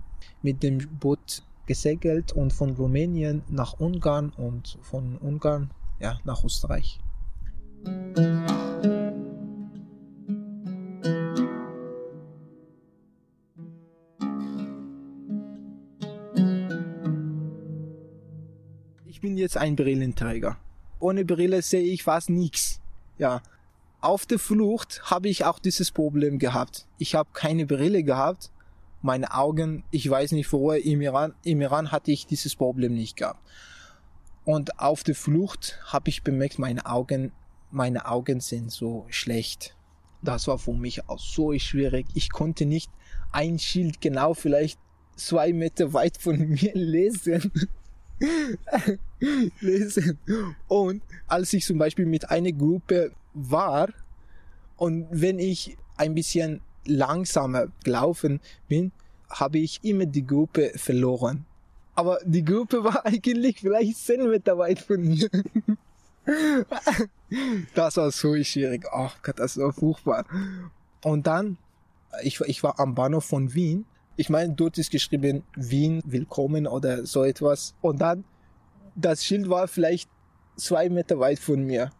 mit 0.41 0.61
dem 0.61 0.79
Boot 0.99 1.43
gesegelt 1.65 2.33
und 2.33 2.51
von 2.51 2.75
Rumänien 2.75 3.43
nach 3.47 3.79
Ungarn 3.79 4.29
und 4.31 4.77
von 4.81 5.17
Ungarn 5.17 5.71
ja, 5.99 6.19
nach 6.25 6.43
Österreich. 6.43 6.99
Jetzt 19.45 19.57
ein 19.57 19.75
Brillenträger 19.75 20.57
ohne 20.99 21.25
Brille 21.25 21.61
sehe 21.61 21.83
ich 21.83 22.03
fast 22.03 22.29
nichts. 22.29 22.81
Ja. 23.17 23.41
Auf 24.01 24.25
der 24.25 24.39
Flucht 24.39 25.01
habe 25.03 25.29
ich 25.29 25.45
auch 25.45 25.59
dieses 25.59 25.91
Problem 25.91 26.37
gehabt. 26.37 26.87
Ich 26.97 27.15
habe 27.15 27.29
keine 27.33 27.65
Brille 27.65 28.03
gehabt. 28.03 28.51
Meine 29.01 29.33
Augen, 29.33 29.83
ich 29.91 30.09
weiß 30.09 30.31
nicht 30.31 30.47
vorher, 30.47 30.83
im 30.83 31.01
Iran, 31.01 31.33
im 31.43 31.61
Iran 31.61 31.91
hatte 31.91 32.11
ich 32.11 32.27
dieses 32.27 32.55
Problem 32.55 32.93
nicht 32.93 33.17
gehabt. 33.17 33.39
Und 34.43 34.79
auf 34.79 35.03
der 35.03 35.15
Flucht 35.15 35.79
habe 35.85 36.09
ich 36.09 36.23
bemerkt, 36.23 36.59
meine 36.59 36.85
Augen, 36.85 37.31
meine 37.71 38.07
Augen 38.07 38.41
sind 38.41 38.71
so 38.71 39.05
schlecht. 39.09 39.75
Das 40.21 40.47
war 40.47 40.57
für 40.57 40.73
mich 40.73 41.07
auch 41.07 41.19
so 41.19 41.57
schwierig. 41.57 42.07
Ich 42.13 42.31
konnte 42.31 42.65
nicht 42.65 42.91
ein 43.31 43.59
Schild 43.59 44.01
genau 44.01 44.33
vielleicht 44.33 44.79
zwei 45.15 45.53
Meter 45.53 45.93
weit 45.93 46.17
von 46.17 46.37
mir 46.49 46.73
lesen. 46.73 47.51
lesen. 49.59 50.17
Und 50.67 51.01
als 51.27 51.53
ich 51.53 51.65
zum 51.65 51.77
Beispiel 51.77 52.05
mit 52.05 52.29
einer 52.29 52.51
Gruppe 52.51 53.11
war 53.33 53.89
und 54.77 55.07
wenn 55.11 55.39
ich 55.39 55.77
ein 55.97 56.13
bisschen 56.13 56.61
langsamer 56.85 57.67
gelaufen 57.83 58.39
bin, 58.67 58.91
habe 59.29 59.59
ich 59.59 59.79
immer 59.83 60.05
die 60.05 60.25
Gruppe 60.25 60.71
verloren. 60.75 61.45
Aber 61.95 62.19
die 62.25 62.43
Gruppe 62.43 62.83
war 62.83 63.05
eigentlich 63.05 63.61
vielleicht 63.61 63.97
10 63.97 64.29
Meter 64.29 64.57
weit 64.57 64.79
von 64.79 65.01
mir. 65.01 65.29
das 67.73 67.97
war 67.97 68.11
so 68.11 68.43
schwierig. 68.43 68.85
Ach 68.91 69.21
Gott, 69.23 69.39
das 69.39 69.57
war 69.57 69.71
furchtbar. 69.71 70.25
Und 71.03 71.27
dann, 71.27 71.57
ich, 72.21 72.41
ich 72.41 72.63
war 72.63 72.79
am 72.79 72.95
Bahnhof 72.95 73.25
von 73.25 73.53
Wien 73.53 73.85
ich 74.17 74.29
meine, 74.29 74.53
dort 74.53 74.77
ist 74.77 74.91
geschrieben 74.91 75.43
Wien, 75.55 76.01
willkommen 76.05 76.67
oder 76.67 77.05
so 77.05 77.23
etwas. 77.23 77.75
Und 77.81 77.99
dann, 77.99 78.23
das 78.95 79.23
Schild 79.23 79.49
war 79.49 79.67
vielleicht 79.67 80.09
zwei 80.55 80.89
Meter 80.89 81.19
weit 81.19 81.39
von 81.39 81.63
mir. 81.63 81.91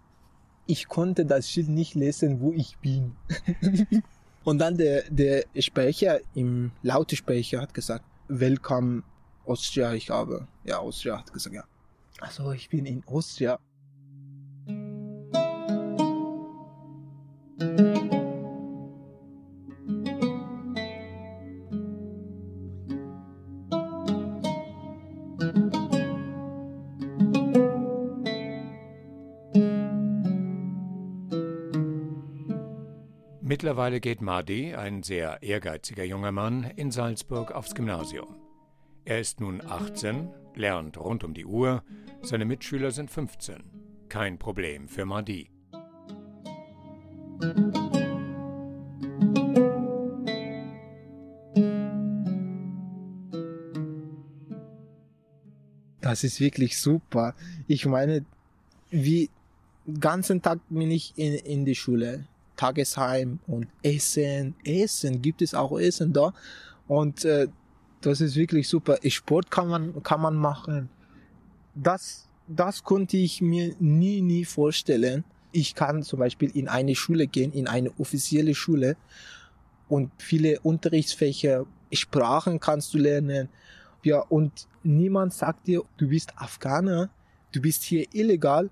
Ich 0.65 0.87
konnte 0.87 1.25
das 1.25 1.49
Schild 1.49 1.69
nicht 1.69 1.93
lesen, 1.93 2.39
wo 2.39 2.51
ich 2.51 2.77
bin. 2.79 3.15
Und 4.43 4.59
dann 4.59 4.77
der, 4.77 5.03
der 5.09 5.45
Sprecher 5.59 6.19
im 6.33 6.71
Lautesprecher 6.81 7.61
hat 7.61 7.73
gesagt, 7.73 8.05
Welcome 8.27 9.03
Austria, 9.45 9.93
ich 9.93 10.09
habe. 10.09 10.47
Ja, 10.63 10.79
Austria 10.79 11.19
hat 11.19 11.31
gesagt, 11.31 11.55
ja. 11.55 11.63
Also 12.19 12.51
ich 12.51 12.69
bin 12.69 12.85
in 12.85 13.03
Austria. 13.05 13.59
Mittlerweile 33.75 33.99
geht 33.99 34.21
Mahdi, 34.21 34.73
ein 34.73 35.03
sehr 35.03 35.43
ehrgeiziger 35.43 36.05
junger 36.05 36.31
Mann, 36.31 36.63
in 36.77 36.91
Salzburg 36.91 37.51
aufs 37.51 37.75
Gymnasium. 37.75 38.37
Er 39.03 39.19
ist 39.19 39.41
nun 39.41 39.61
18, 39.67 40.29
lernt 40.55 40.97
rund 40.97 41.25
um 41.25 41.33
die 41.33 41.45
Uhr, 41.45 41.83
seine 42.21 42.45
Mitschüler 42.45 42.91
sind 42.91 43.11
15. 43.11 43.65
Kein 44.07 44.39
Problem 44.39 44.87
für 44.87 45.03
Mahdi. 45.03 45.49
Das 55.99 56.23
ist 56.23 56.39
wirklich 56.39 56.79
super. 56.79 57.35
Ich 57.67 57.85
meine, 57.85 58.23
wie 58.89 59.29
ganzen 59.99 60.41
Tag 60.41 60.59
bin 60.69 60.91
ich 60.91 61.11
in, 61.17 61.33
in 61.33 61.65
die 61.65 61.75
Schule. 61.75 62.25
Tagesheim 62.55 63.39
und 63.47 63.67
Essen. 63.81 64.55
Essen, 64.63 65.21
gibt 65.21 65.41
es 65.41 65.53
auch 65.53 65.79
Essen 65.79 66.13
da. 66.13 66.33
Und 66.87 67.25
äh, 67.25 67.47
das 68.01 68.21
ist 68.21 68.35
wirklich 68.35 68.67
super. 68.67 68.97
Sport 69.07 69.49
kann 69.49 69.67
man, 69.67 70.03
kann 70.03 70.21
man 70.21 70.35
machen. 70.35 70.89
Das, 71.73 72.27
das 72.47 72.83
konnte 72.83 73.17
ich 73.17 73.41
mir 73.41 73.75
nie, 73.79 74.21
nie 74.21 74.45
vorstellen. 74.45 75.23
Ich 75.51 75.73
kann 75.73 76.03
zum 76.03 76.19
Beispiel 76.19 76.51
in 76.53 76.67
eine 76.67 76.95
Schule 76.95 77.27
gehen, 77.27 77.51
in 77.53 77.67
eine 77.67 77.91
offizielle 77.97 78.53
Schule 78.53 78.97
und 79.87 80.11
viele 80.17 80.59
Unterrichtsfächer, 80.61 81.65
Sprachen 81.91 82.59
kannst 82.59 82.93
du 82.93 82.97
lernen. 82.97 83.49
Ja, 84.03 84.19
und 84.19 84.67
niemand 84.83 85.33
sagt 85.33 85.67
dir, 85.67 85.83
du 85.97 86.09
bist 86.09 86.33
Afghaner, 86.37 87.09
du 87.51 87.61
bist 87.61 87.83
hier 87.83 88.05
illegal, 88.13 88.69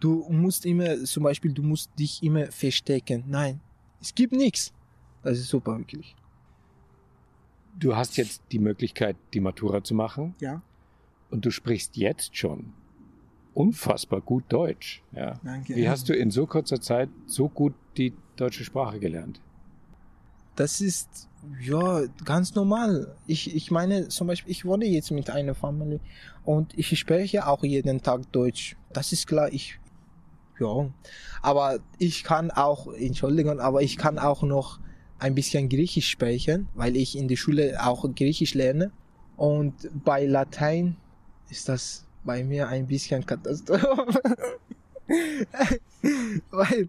Du 0.00 0.26
musst 0.28 0.64
immer, 0.64 1.04
zum 1.04 1.24
Beispiel, 1.24 1.52
du 1.52 1.62
musst 1.62 1.90
dich 1.98 2.22
immer 2.22 2.46
verstecken. 2.46 3.24
Nein, 3.26 3.60
es 4.00 4.14
gibt 4.14 4.32
nichts. 4.32 4.72
Das 5.22 5.38
ist 5.38 5.48
super, 5.48 5.76
wirklich. 5.76 6.14
Du 7.78 7.96
hast 7.96 8.16
jetzt 8.16 8.42
die 8.52 8.58
Möglichkeit, 8.58 9.16
die 9.34 9.40
Matura 9.40 9.82
zu 9.82 9.94
machen. 9.94 10.34
Ja. 10.40 10.62
Und 11.30 11.44
du 11.44 11.50
sprichst 11.50 11.96
jetzt 11.96 12.36
schon 12.36 12.72
unfassbar 13.54 14.20
gut 14.20 14.44
Deutsch. 14.48 15.02
Ja. 15.12 15.40
Danke. 15.42 15.74
Wie 15.74 15.88
hast 15.88 16.08
du 16.08 16.14
in 16.14 16.30
so 16.30 16.46
kurzer 16.46 16.80
Zeit 16.80 17.08
so 17.26 17.48
gut 17.48 17.74
die 17.96 18.14
deutsche 18.36 18.64
Sprache 18.64 19.00
gelernt? 19.00 19.40
Das 20.54 20.80
ist 20.80 21.28
ja 21.60 22.02
ganz 22.24 22.54
normal. 22.54 23.16
Ich, 23.26 23.54
ich 23.54 23.70
meine, 23.70 24.08
zum 24.08 24.26
Beispiel, 24.26 24.50
ich 24.50 24.64
wohne 24.64 24.86
jetzt 24.86 25.10
mit 25.10 25.30
einer 25.30 25.54
Familie 25.54 26.00
und 26.44 26.76
ich 26.76 26.98
spreche 26.98 27.46
auch 27.46 27.62
jeden 27.62 28.02
Tag 28.02 28.30
Deutsch. 28.32 28.76
Das 28.92 29.12
ist 29.12 29.26
klar, 29.26 29.52
ich, 29.52 29.78
ja. 30.60 30.90
Aber 31.42 31.78
ich 31.98 32.24
kann 32.24 32.50
auch, 32.50 32.92
Entschuldigung, 32.92 33.60
aber 33.60 33.82
ich 33.82 33.96
kann 33.96 34.18
auch 34.18 34.42
noch 34.42 34.80
ein 35.18 35.34
bisschen 35.34 35.68
Griechisch 35.68 36.08
sprechen, 36.08 36.68
weil 36.74 36.96
ich 36.96 37.16
in 37.16 37.28
der 37.28 37.36
Schule 37.36 37.78
auch 37.84 38.04
Griechisch 38.14 38.54
lerne. 38.54 38.92
Und 39.36 39.74
bei 40.04 40.26
Latein 40.26 40.96
ist 41.50 41.68
das 41.68 42.06
bei 42.24 42.44
mir 42.44 42.68
ein 42.68 42.86
bisschen 42.86 43.24
Katastrophe. 43.24 44.20
weil 46.50 46.88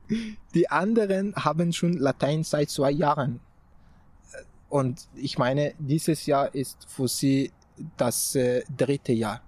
die 0.54 0.70
anderen 0.70 1.36
haben 1.36 1.72
schon 1.74 1.94
Latein 1.94 2.44
seit 2.44 2.70
zwei 2.70 2.92
Jahren. 2.92 3.40
Und 4.70 5.08
ich 5.16 5.38
meine, 5.38 5.74
dieses 5.80 6.26
Jahr 6.26 6.54
ist 6.54 6.86
für 6.88 7.08
sie 7.08 7.52
das 7.98 8.36
äh, 8.36 8.64
dritte 8.76 9.14
Jahr. 9.14 9.42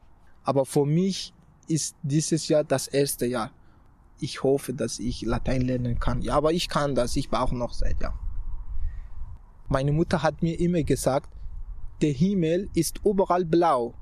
Aber 0.44 0.66
für 0.66 0.86
mich 0.86 1.34
ist 1.68 1.96
dieses 2.01 2.48
Jahr 2.48 2.63
das 2.63 2.88
erste 2.88 3.25
Jahr. 3.25 3.51
Ich 4.22 4.44
hoffe, 4.44 4.74
dass 4.74 5.00
ich 5.00 5.24
Latein 5.24 5.62
lernen 5.62 6.00
kann. 6.00 6.22
Ja, 6.22 6.36
aber 6.36 6.54
ich 6.54 6.70
kann 6.70 6.96
das. 6.96 7.16
Ich 7.16 7.30
brauche 7.30 7.58
noch 7.58 7.74
Zeit, 7.74 7.98
ja. 8.00 8.13
Meine 9.68 9.92
Mutter 9.92 10.22
hat 10.22 10.44
mir 10.44 10.60
immer 10.60 10.84
gesagt, 10.84 11.30
der 12.01 12.12
Himmel 12.12 12.70
ist 12.74 13.01
überall 13.04 13.46
blau. 13.46 13.96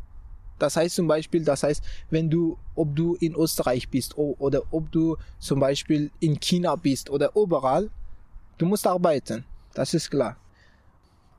Das 0.58 0.76
heißt 0.76 0.96
zum 0.96 1.08
Beispiel, 1.08 1.46
das 1.46 1.64
heißt, 1.64 1.84
wenn 2.10 2.30
du, 2.30 2.58
ob 2.76 2.96
du 2.96 3.16
in 3.16 3.34
Österreich 3.34 3.90
bist 3.90 4.18
oder 4.18 4.64
ob 4.72 4.92
du 4.92 5.16
zum 5.40 5.62
Beispiel 5.62 6.12
in 6.20 6.38
China 6.40 6.76
bist 6.76 7.10
oder 7.10 7.32
überall, 7.36 7.90
du 8.58 8.66
musst 8.66 8.86
arbeiten. 8.86 9.46
Das 9.74 9.94
ist 9.94 10.10
klar. 10.10 10.36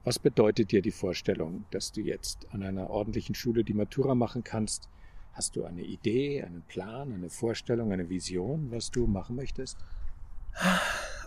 Was 0.04 0.18
bedeutet 0.18 0.72
dir 0.72 0.80
die 0.80 0.90
Vorstellung, 0.90 1.66
dass 1.70 1.92
du 1.92 2.00
jetzt 2.00 2.46
an 2.52 2.62
einer 2.62 2.88
ordentlichen 2.88 3.34
Schule 3.34 3.62
die 3.62 3.74
Matura 3.74 4.14
machen 4.14 4.42
kannst? 4.42 4.88
Hast 5.32 5.56
du 5.56 5.64
eine 5.64 5.82
Idee, 5.82 6.42
einen 6.42 6.62
Plan, 6.62 7.12
eine 7.12 7.30
Vorstellung, 7.30 7.92
eine 7.92 8.08
Vision, 8.08 8.70
was 8.70 8.90
du 8.90 9.06
machen 9.06 9.36
möchtest? 9.36 9.78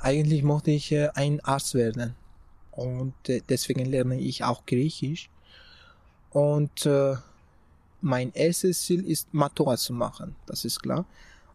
Eigentlich 0.02 0.44
möchte 0.44 0.72
ich 0.72 0.92
äh, 0.92 1.10
ein 1.16 1.40
Arzt 1.42 1.76
werden. 1.76 2.16
Und 2.72 3.14
äh, 3.30 3.42
deswegen 3.48 3.86
lerne 3.86 4.20
ich 4.20 4.44
auch 4.44 4.66
Griechisch. 4.66 5.30
Und 6.32 6.86
äh, 6.86 7.16
mein 8.02 8.34
erstes 8.34 8.82
Ziel 8.82 9.06
ist, 9.06 9.34
Matura 9.34 9.78
zu 9.78 9.94
machen. 9.94 10.36
Das 10.46 10.66
ist 10.66 10.82
klar. 10.82 11.06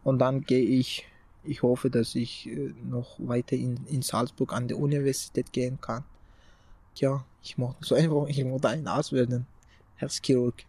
Und 0.05 0.19
dann 0.21 0.43
gehe 0.43 0.65
ich, 0.65 1.07
ich 1.45 1.63
hoffe, 1.63 1.91
dass 1.91 2.15
ich 2.15 2.49
noch 2.89 3.17
weiter 3.19 3.57
in, 3.57 3.85
in 3.87 4.03
Salzburg 4.03 4.53
an 4.53 4.69
der 4.69 4.79
Universität 4.79 5.53
gehen 5.53 5.79
kann 5.81 6.05
ja, 7.01 7.25
ich 7.43 7.59
mochte 7.59 7.85
so 7.85 7.95
einfach, 7.95 8.27
ich 8.29 8.45
mochte 8.45 8.69
ein 8.69 8.87
Arzt 8.87 9.13
werden. 9.13 9.47
Herzchirurg. 9.97 10.65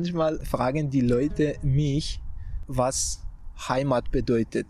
Manchmal 0.00 0.38
fragen 0.46 0.88
die 0.88 1.02
Leute 1.02 1.58
mich, 1.60 2.22
was 2.66 3.22
Heimat 3.68 4.10
bedeutet. 4.10 4.66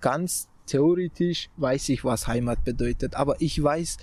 Ganz 0.00 0.48
theoretisch 0.64 1.50
weiß 1.58 1.90
ich, 1.90 2.06
was 2.06 2.26
Heimat 2.26 2.64
bedeutet, 2.64 3.14
aber 3.14 3.36
ich 3.38 3.62
weiß 3.62 3.98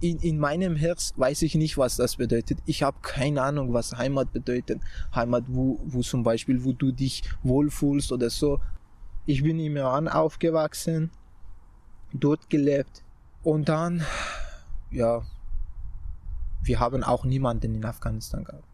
in, 0.00 0.18
in 0.20 0.38
meinem 0.38 0.76
Herz 0.76 1.12
weiß 1.16 1.42
ich 1.42 1.56
nicht, 1.56 1.76
was 1.76 1.96
das 1.96 2.16
bedeutet. 2.16 2.58
Ich 2.64 2.82
habe 2.82 2.96
keine 3.02 3.42
Ahnung, 3.42 3.74
was 3.74 3.98
Heimat 3.98 4.32
bedeutet. 4.32 4.80
Heimat, 5.14 5.44
wo, 5.46 5.78
wo 5.84 6.00
zum 6.00 6.22
Beispiel, 6.22 6.64
wo 6.64 6.72
du 6.72 6.90
dich 6.90 7.22
wohlfühlst 7.42 8.10
oder 8.10 8.30
so. 8.30 8.60
Ich 9.26 9.42
bin 9.42 9.60
im 9.60 9.76
Iran 9.76 10.08
aufgewachsen, 10.08 11.10
dort 12.14 12.48
gelebt 12.48 13.04
und 13.42 13.68
dann, 13.68 14.02
ja, 14.90 15.20
wir 16.62 16.80
haben 16.80 17.04
auch 17.04 17.26
niemanden 17.26 17.74
in 17.74 17.84
Afghanistan 17.84 18.44
gehabt. 18.44 18.67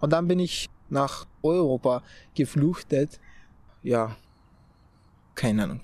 Und 0.00 0.12
dann 0.12 0.28
bin 0.28 0.38
ich 0.38 0.68
nach 0.88 1.26
Europa 1.42 2.02
geflüchtet. 2.34 3.20
Ja, 3.82 4.16
keine 5.34 5.64
Ahnung. 5.64 5.80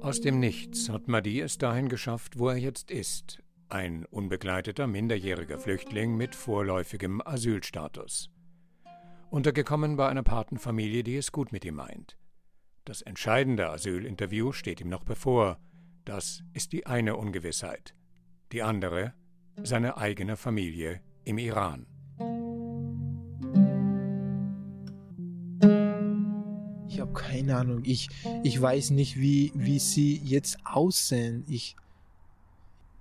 Aus 0.00 0.20
dem 0.20 0.40
Nichts 0.40 0.90
hat 0.90 1.08
Madi 1.08 1.40
es 1.40 1.56
dahin 1.56 1.88
geschafft, 1.88 2.38
wo 2.38 2.50
er 2.50 2.58
jetzt 2.58 2.90
ist. 2.90 3.42
Ein 3.70 4.04
unbegleiteter 4.04 4.86
minderjähriger 4.86 5.58
Flüchtling 5.58 6.18
mit 6.18 6.34
vorläufigem 6.34 7.22
Asylstatus. 7.24 8.28
Untergekommen 9.32 9.96
bei 9.96 10.10
einer 10.10 10.22
Patenfamilie, 10.22 11.02
die 11.02 11.16
es 11.16 11.32
gut 11.32 11.52
mit 11.52 11.64
ihm 11.64 11.76
meint. 11.76 12.18
Das 12.84 13.00
entscheidende 13.00 13.70
Asylinterview 13.70 14.52
steht 14.52 14.82
ihm 14.82 14.90
noch 14.90 15.04
bevor. 15.04 15.58
Das 16.04 16.42
ist 16.52 16.72
die 16.72 16.84
eine 16.84 17.16
Ungewissheit. 17.16 17.94
Die 18.52 18.62
andere, 18.62 19.14
seine 19.62 19.96
eigene 19.96 20.36
Familie 20.36 21.00
im 21.24 21.38
Iran. 21.38 21.86
habe 27.00 27.14
keine 27.14 27.56
Ahnung. 27.56 27.80
Ich, 27.86 28.10
ich 28.44 28.60
weiß 28.60 28.90
nicht, 28.90 29.18
wie, 29.18 29.50
wie 29.54 29.78
sie 29.78 30.20
jetzt 30.22 30.58
aussehen. 30.64 31.46
Ich, 31.48 31.74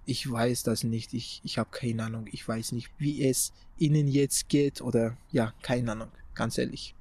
ich 0.06 0.32
weiß 0.32 0.64
das 0.64 0.86
nicht. 0.86 1.14
Ich, 1.14 1.42
ich 1.44 1.58
habe 1.58 1.72
keine 1.72 2.06
Ahnung. 2.06 2.28
Ich 2.32 2.48
weiß 2.48 2.72
nicht, 2.72 2.90
wie 2.98 3.28
es 3.28 3.52
ihnen 3.78 4.08
jetzt 4.08 4.48
geht 4.48 4.80
oder 4.80 5.18
ja, 5.30 5.54
keine 5.62 5.92
Ahnung. 5.92 6.08
Ganz 6.42 6.58
ehrlich. 6.58 6.96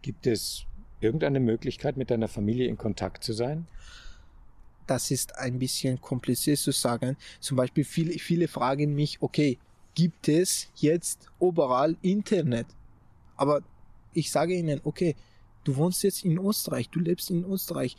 Gibt 0.00 0.26
es 0.26 0.64
irgendeine 1.00 1.38
Möglichkeit, 1.38 1.98
mit 1.98 2.10
deiner 2.10 2.28
Familie 2.28 2.66
in 2.66 2.78
Kontakt 2.78 3.22
zu 3.22 3.34
sein? 3.34 3.66
Das 4.86 5.10
ist 5.10 5.36
ein 5.36 5.58
bisschen 5.58 6.00
kompliziert 6.00 6.58
zu 6.58 6.72
sagen. 6.72 7.18
Zum 7.40 7.58
Beispiel 7.58 7.84
viele, 7.84 8.18
viele 8.18 8.48
fragen 8.48 8.94
mich, 8.94 9.20
okay, 9.20 9.58
gibt 9.94 10.28
es 10.28 10.68
jetzt 10.76 11.28
überall 11.38 11.98
Internet? 12.00 12.66
Aber 13.36 13.60
ich 14.14 14.30
sage 14.30 14.54
ihnen, 14.54 14.80
okay, 14.84 15.14
Du 15.64 15.76
wohnst 15.76 16.02
jetzt 16.02 16.24
in 16.24 16.38
Österreich, 16.38 16.90
du 16.90 17.00
lebst 17.00 17.30
in 17.30 17.44
Österreich. 17.44 17.96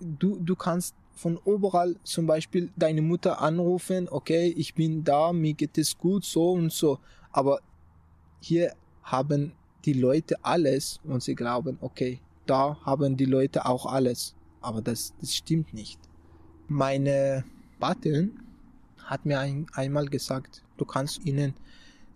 Du, 0.00 0.38
du 0.38 0.56
kannst 0.56 0.94
von 1.14 1.38
überall 1.44 1.96
zum 2.04 2.26
Beispiel 2.26 2.70
deine 2.74 3.02
Mutter 3.02 3.40
anrufen, 3.42 4.08
okay, 4.10 4.46
ich 4.56 4.74
bin 4.74 5.04
da, 5.04 5.32
mir 5.32 5.52
geht 5.52 5.76
es 5.76 5.98
gut, 5.98 6.24
so 6.24 6.52
und 6.52 6.72
so. 6.72 6.98
Aber 7.30 7.60
hier 8.40 8.74
haben 9.02 9.52
die 9.84 9.94
Leute 9.94 10.44
alles 10.44 11.00
und 11.04 11.22
sie 11.22 11.34
glauben, 11.34 11.78
okay, 11.80 12.20
da 12.46 12.78
haben 12.84 13.16
die 13.16 13.24
Leute 13.24 13.66
auch 13.66 13.86
alles. 13.86 14.34
Aber 14.60 14.80
das, 14.80 15.14
das 15.20 15.34
stimmt 15.34 15.74
nicht. 15.74 15.98
Meine 16.68 17.44
Patin 17.80 18.38
hat 19.04 19.26
mir 19.26 19.40
ein, 19.40 19.66
einmal 19.72 20.06
gesagt, 20.06 20.62
du 20.76 20.84
kannst 20.84 21.24
ihnen 21.26 21.54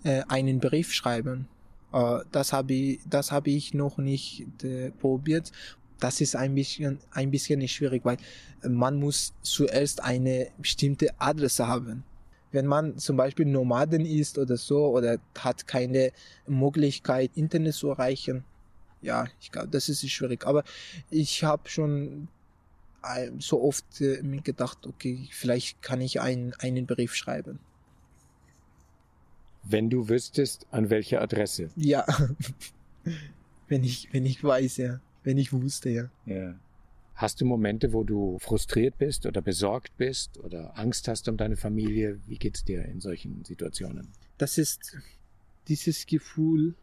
äh, 0.05 0.23
einen 0.29 0.61
Brief 0.61 0.93
schreiben 0.93 1.49
äh, 1.93 2.21
das 2.33 2.53
habe 2.53 2.75
ich, 2.75 3.01
das 3.09 3.33
habe 3.33 3.51
ich 3.51 3.75
noch 3.75 3.99
nicht 3.99 4.47
äh, 4.63 4.91
probiert. 4.91 5.53
Das 5.99 6.21
ist 6.21 6.37
ein 6.37 6.55
bisschen, 6.55 6.99
ein 7.11 7.31
bisschen 7.31 7.67
schwierig, 7.69 8.05
weil 8.05 8.19
man 8.69 9.01
muss 9.01 9.33
zuerst 9.41 10.03
eine 10.03 10.49
bestimmte 10.59 11.09
Adresse 11.19 11.67
haben. 11.67 12.05
Wenn 12.57 12.65
man 12.65 12.97
zum 12.97 13.19
Beispiel 13.19 13.45
Nomaden 13.45 14.07
ist 14.07 14.39
oder 14.39 14.57
so 14.57 14.87
oder 14.87 15.19
hat 15.39 15.67
keine 15.67 16.11
Möglichkeit, 16.47 17.31
Internet 17.35 17.75
zu 17.75 17.91
erreichen, 17.91 18.45
ja, 19.03 19.27
ich 19.43 19.53
glaube, 19.53 19.69
das 19.69 19.91
ist 19.91 20.09
schwierig. 20.09 20.47
Aber 20.47 20.65
ich 21.11 21.45
habe 21.45 21.69
schon 21.69 22.29
äh, 23.03 23.31
so 23.41 23.63
oft 23.63 24.01
äh, 24.01 24.23
mir 24.23 24.41
gedacht, 24.41 24.87
okay, 24.87 25.29
vielleicht 25.33 25.83
kann 25.83 26.01
ich 26.01 26.23
einen, 26.23 26.55
einen 26.55 26.87
Brief 26.87 27.15
schreiben. 27.15 27.59
Wenn 29.63 29.91
du 29.91 30.09
wüsstest, 30.09 30.67
an 30.71 30.89
welcher 30.89 31.21
Adresse. 31.21 31.69
Ja. 31.77 32.07
wenn 33.69 33.85
ich, 33.85 34.09
wenn 34.13 34.25
ich 34.25 34.43
weiß, 34.43 34.79
ja. 34.79 35.01
Wenn 35.25 35.37
ich 35.37 35.53
wusste, 35.53 35.91
ja. 35.91 36.09
Ja. 36.25 36.55
Hast 37.17 37.41
du 37.41 37.47
Momente, 37.47 37.95
wo 37.95 38.05
du 38.05 38.39
frustriert 38.39 38.99
bist 38.99 39.25
oder 39.25 39.41
besorgt 39.41 39.97
bist 39.97 40.39
oder 40.39 40.79
Angst 40.79 41.09
hast 41.09 41.27
um 41.29 41.39
deine 41.39 41.57
Familie? 41.57 42.21
Wie 42.27 42.37
geht's 42.37 42.63
dir 42.63 42.85
in 42.85 43.01
solchen 43.01 43.43
Situationen? 43.43 44.13
Das 44.37 44.59
ist, 44.59 44.99
dieses 45.67 46.05
Gefühl 46.05 46.75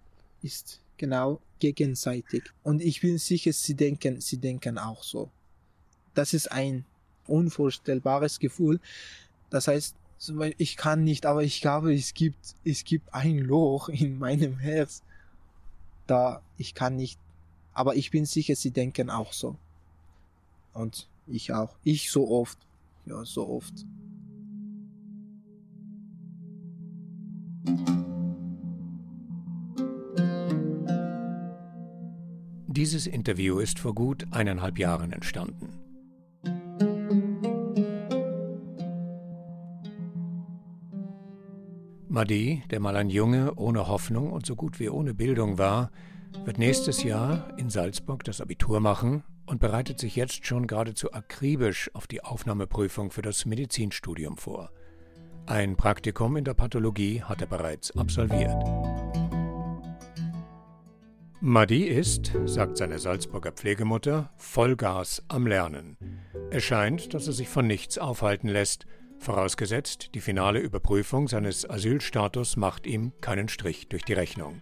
ist 0.41 0.81
genau 0.97 1.39
gegenseitig. 1.59 2.45
Und 2.63 2.81
ich 2.81 3.01
bin 3.01 3.19
sicher, 3.19 3.53
sie 3.53 3.75
denken, 3.75 4.21
sie 4.21 4.37
denken 4.37 4.79
auch 4.79 5.03
so. 5.03 5.29
Das 6.15 6.33
ist 6.33 6.51
ein 6.51 6.83
unvorstellbares 7.27 8.39
Gefühl. 8.39 8.79
Das 9.51 9.67
heißt, 9.67 9.95
ich 10.57 10.77
kann 10.77 11.03
nicht, 11.03 11.27
aber 11.27 11.43
ich 11.43 11.61
glaube, 11.61 11.93
es 11.93 12.15
gibt, 12.15 12.55
es 12.63 12.83
gibt 12.85 13.13
ein 13.13 13.37
Loch 13.37 13.87
in 13.87 14.17
meinem 14.17 14.57
Herz, 14.57 15.03
da 16.07 16.41
ich 16.57 16.73
kann 16.73 16.95
nicht, 16.95 17.19
aber 17.73 17.95
ich 17.95 18.09
bin 18.09 18.25
sicher, 18.25 18.55
sie 18.55 18.71
denken 18.71 19.11
auch 19.11 19.31
so. 19.31 19.57
Und 20.73 21.07
ich 21.27 21.53
auch. 21.53 21.77
Ich 21.83 22.11
so 22.11 22.29
oft. 22.29 22.57
Ja, 23.05 23.23
so 23.25 23.47
oft. 23.47 23.85
Dieses 32.67 33.05
Interview 33.05 33.59
ist 33.59 33.77
vor 33.77 33.93
gut 33.93 34.25
eineinhalb 34.31 34.79
Jahren 34.79 35.11
entstanden. 35.11 35.69
Madi, 42.09 42.63
der 42.69 42.79
mal 42.79 42.95
ein 42.95 43.09
Junge 43.09 43.55
ohne 43.55 43.87
Hoffnung 43.87 44.31
und 44.31 44.45
so 44.45 44.55
gut 44.55 44.79
wie 44.79 44.89
ohne 44.89 45.13
Bildung 45.13 45.57
war, 45.57 45.91
wird 46.45 46.57
nächstes 46.57 47.03
Jahr 47.03 47.57
in 47.57 47.69
Salzburg 47.69 48.23
das 48.23 48.41
Abitur 48.41 48.79
machen 48.79 49.23
und 49.53 49.59
bereitet 49.59 49.99
sich 49.99 50.15
jetzt 50.15 50.47
schon 50.47 50.65
geradezu 50.65 51.13
akribisch 51.13 51.91
auf 51.93 52.07
die 52.07 52.23
Aufnahmeprüfung 52.23 53.11
für 53.11 53.21
das 53.21 53.45
Medizinstudium 53.45 54.35
vor. 54.35 54.71
Ein 55.45 55.77
Praktikum 55.77 56.37
in 56.37 56.43
der 56.43 56.55
Pathologie 56.55 57.21
hat 57.21 57.39
er 57.41 57.47
bereits 57.47 57.95
absolviert. 57.95 58.57
Madi 61.39 61.83
ist, 61.83 62.31
sagt 62.45 62.77
seine 62.77 62.97
Salzburger 62.97 63.51
Pflegemutter, 63.51 64.31
Vollgas 64.37 65.23
am 65.27 65.45
Lernen. 65.45 65.97
Es 66.49 66.63
scheint, 66.63 67.13
dass 67.13 67.27
er 67.27 67.33
sich 67.33 67.47
von 67.47 67.67
nichts 67.67 67.99
aufhalten 67.99 68.47
lässt 68.47 68.87
Vorausgesetzt, 69.19 70.15
die 70.15 70.19
finale 70.19 70.59
Überprüfung 70.59 71.29
seines 71.29 71.69
Asylstatus 71.69 72.57
macht 72.57 72.85
ihm 72.85 73.13
keinen 73.21 73.47
Strich 73.47 73.87
durch 73.87 74.03
die 74.03 74.11
Rechnung. 74.11 74.61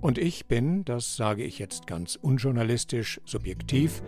Und 0.00 0.18
ich 0.18 0.46
bin, 0.46 0.84
das 0.84 1.16
sage 1.16 1.44
ich 1.44 1.58
jetzt 1.58 1.86
ganz 1.86 2.16
unjournalistisch, 2.16 3.20
subjektiv, 3.24 4.02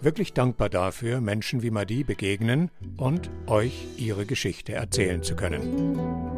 wirklich 0.00 0.32
dankbar 0.32 0.68
dafür, 0.68 1.20
Menschen 1.20 1.62
wie 1.62 1.70
Madi 1.70 2.04
begegnen 2.04 2.70
und 2.96 3.30
euch 3.46 3.86
ihre 3.96 4.26
Geschichte 4.26 4.72
erzählen 4.72 5.22
zu 5.22 5.36
können. 5.36 6.32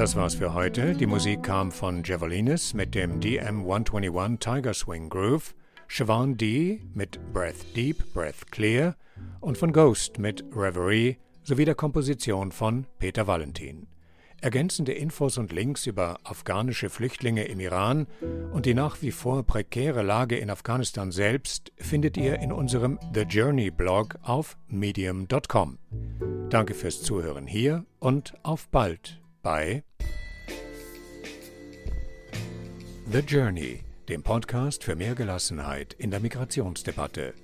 Das 0.00 0.16
war's 0.16 0.36
für 0.36 0.54
heute. 0.54 0.94
Die 0.94 1.06
Musik 1.06 1.42
kam 1.42 1.70
von 1.70 2.02
Javelinis 2.04 2.72
mit 2.72 2.94
dem 2.94 3.20
DM121 3.20 4.38
Tiger 4.38 4.72
Swing 4.72 5.10
Groove, 5.10 5.54
Siobhan 5.88 6.38
D 6.38 6.80
mit 6.94 7.20
Breath 7.34 7.76
Deep, 7.76 8.14
Breath 8.14 8.50
Clear 8.50 8.96
und 9.40 9.58
von 9.58 9.72
Ghost 9.72 10.18
mit 10.18 10.44
Reverie 10.54 11.18
sowie 11.42 11.64
der 11.64 11.74
Komposition 11.74 12.52
von 12.52 12.86
Peter 12.98 13.26
Valentin. 13.26 13.86
Ergänzende 14.42 14.92
Infos 14.92 15.36
und 15.36 15.52
Links 15.52 15.86
über 15.86 16.18
afghanische 16.24 16.88
Flüchtlinge 16.88 17.44
im 17.44 17.60
Iran 17.60 18.06
und 18.52 18.64
die 18.64 18.72
nach 18.72 19.02
wie 19.02 19.10
vor 19.10 19.42
prekäre 19.42 20.02
Lage 20.02 20.38
in 20.38 20.48
Afghanistan 20.48 21.12
selbst 21.12 21.72
findet 21.76 22.16
ihr 22.16 22.38
in 22.38 22.50
unserem 22.50 22.98
The 23.14 23.22
Journey 23.22 23.70
Blog 23.70 24.16
auf 24.22 24.56
medium.com. 24.68 25.78
Danke 26.48 26.72
fürs 26.72 27.02
Zuhören 27.02 27.46
hier 27.46 27.84
und 27.98 28.32
auf 28.42 28.68
bald 28.68 29.20
bei 29.42 29.82
The 33.12 33.18
Journey, 33.18 33.80
dem 34.08 34.22
Podcast 34.22 34.84
für 34.84 34.94
mehr 34.94 35.14
Gelassenheit 35.14 35.94
in 35.94 36.10
der 36.10 36.20
Migrationsdebatte. 36.20 37.34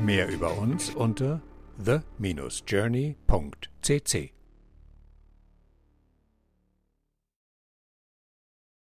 Mehr 0.00 0.28
über 0.28 0.56
uns 0.56 0.94
unter 0.94 1.42
the-journey.cc 1.78 4.39